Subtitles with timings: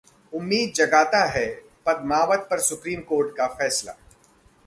[0.33, 1.45] 'उम्मीद जगाता है,
[1.85, 3.95] पद्ममावत पर सुप्रीम कोर्ट का फैसला'